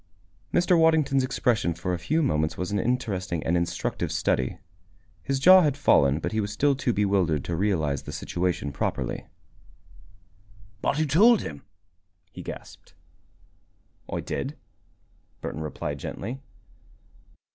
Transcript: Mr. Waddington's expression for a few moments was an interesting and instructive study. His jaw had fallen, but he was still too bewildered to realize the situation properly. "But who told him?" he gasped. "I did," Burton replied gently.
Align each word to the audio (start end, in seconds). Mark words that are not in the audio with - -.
Mr. 0.51 0.75
Waddington's 0.79 1.23
expression 1.23 1.75
for 1.75 1.93
a 1.93 1.99
few 1.99 2.23
moments 2.23 2.57
was 2.57 2.71
an 2.71 2.79
interesting 2.79 3.43
and 3.43 3.55
instructive 3.55 4.11
study. 4.11 4.57
His 5.21 5.39
jaw 5.39 5.61
had 5.61 5.77
fallen, 5.77 6.17
but 6.17 6.31
he 6.31 6.39
was 6.41 6.51
still 6.51 6.73
too 6.73 6.91
bewildered 6.91 7.45
to 7.45 7.55
realize 7.55 8.01
the 8.01 8.11
situation 8.11 8.71
properly. 8.71 9.27
"But 10.81 10.97
who 10.97 11.05
told 11.05 11.41
him?" 11.43 11.61
he 12.31 12.41
gasped. 12.41 12.95
"I 14.11 14.21
did," 14.21 14.57
Burton 15.39 15.61
replied 15.61 15.99
gently. 15.99 16.41